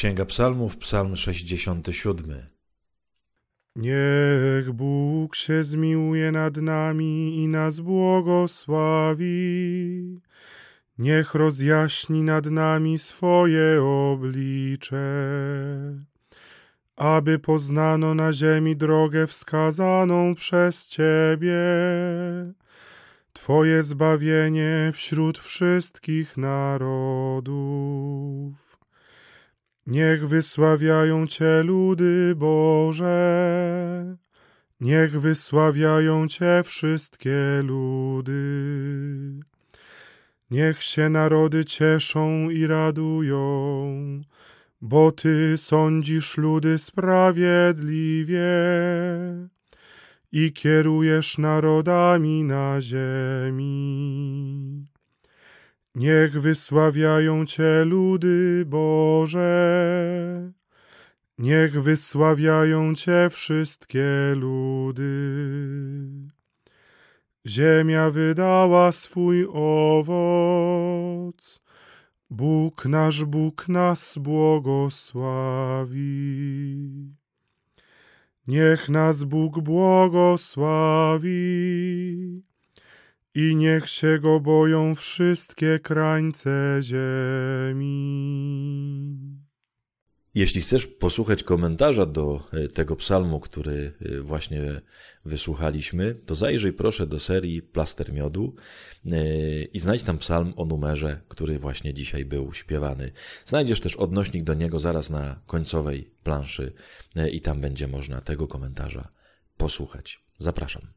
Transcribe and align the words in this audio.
Księga 0.00 0.24
Psalmów, 0.24 0.76
Psalm 0.76 1.16
67. 1.16 2.46
Niech 3.76 4.72
Bóg 4.72 5.36
się 5.36 5.64
zmiłuje 5.64 6.32
nad 6.32 6.56
nami 6.56 7.36
i 7.36 7.48
nas 7.48 7.80
błogosławi. 7.80 9.30
Niech 10.98 11.34
rozjaśni 11.34 12.22
nad 12.22 12.46
nami 12.46 12.98
swoje 12.98 13.82
oblicze, 13.82 15.04
aby 16.96 17.38
poznano 17.38 18.14
na 18.14 18.32
ziemi 18.32 18.76
drogę 18.76 19.26
wskazaną 19.26 20.34
przez 20.34 20.88
Ciebie. 20.88 21.60
Twoje 23.32 23.82
zbawienie 23.82 24.90
wśród 24.94 25.38
wszystkich 25.38 26.36
narodów. 26.36 27.59
Niech 29.90 30.28
wysławiają 30.28 31.26
Cię 31.26 31.62
ludy 31.62 32.34
Boże, 32.36 34.16
niech 34.80 35.20
wysławiają 35.20 36.28
Cię 36.28 36.62
wszystkie 36.64 37.62
ludy. 37.64 39.40
Niech 40.50 40.82
się 40.82 41.08
narody 41.08 41.64
cieszą 41.64 42.50
i 42.50 42.66
radują, 42.66 43.40
bo 44.80 45.12
Ty 45.12 45.56
sądzisz 45.56 46.36
ludy 46.36 46.78
sprawiedliwie 46.78 48.50
i 50.32 50.52
kierujesz 50.52 51.38
narodami 51.38 52.44
na 52.44 52.80
ziemi. 52.80 53.80
Niech 55.94 56.40
wysławiają 56.40 57.46
Cię 57.46 57.84
ludy 57.84 58.64
Boże, 58.66 60.52
niech 61.38 61.82
wysławiają 61.82 62.94
Cię 62.94 63.28
wszystkie 63.30 64.34
ludy. 64.36 65.10
Ziemia 67.46 68.10
wydała 68.10 68.92
swój 68.92 69.46
owoc, 69.52 71.60
Bóg 72.30 72.84
nasz 72.84 73.24
Bóg 73.24 73.68
nas 73.68 74.18
błogosławi. 74.18 76.00
Niech 78.46 78.88
nas 78.88 79.24
Bóg 79.24 79.60
błogosławi 79.60 81.30
i 83.34 83.56
niech 83.56 83.88
się 83.88 84.18
go 84.18 84.40
boją 84.40 84.94
wszystkie 84.94 85.78
krańce 85.78 86.80
ziemi. 86.82 87.90
Jeśli 90.34 90.60
chcesz 90.60 90.86
posłuchać 90.86 91.42
komentarza 91.42 92.06
do 92.06 92.48
e, 92.52 92.68
tego 92.68 92.96
psalmu, 92.96 93.40
który 93.40 93.92
e, 94.00 94.20
właśnie 94.20 94.80
wysłuchaliśmy, 95.24 96.14
to 96.14 96.34
zajrzyj 96.34 96.72
proszę 96.72 97.06
do 97.06 97.18
serii 97.18 97.62
Plaster 97.62 98.12
Miodu 98.12 98.54
e, 99.06 99.62
i 99.62 99.80
znajdź 99.80 100.02
tam 100.02 100.18
psalm 100.18 100.52
o 100.56 100.64
numerze, 100.64 101.20
który 101.28 101.58
właśnie 101.58 101.94
dzisiaj 101.94 102.24
był 102.24 102.52
śpiewany. 102.52 103.12
Znajdziesz 103.44 103.80
też 103.80 103.96
odnośnik 103.96 104.44
do 104.44 104.54
niego 104.54 104.78
zaraz 104.78 105.10
na 105.10 105.40
końcowej 105.46 106.10
planszy 106.22 106.72
i 107.32 107.40
tam 107.40 107.60
będzie 107.60 107.88
można 107.88 108.20
tego 108.20 108.48
komentarza 108.48 109.08
posłuchać. 109.56 110.24
Zapraszam. 110.38 110.92